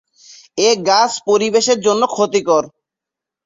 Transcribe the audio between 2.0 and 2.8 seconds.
ক্ষতিকর।